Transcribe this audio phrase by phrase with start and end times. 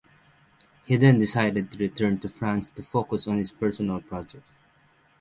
[0.85, 4.47] He then decided to return to France to focus on his personal project.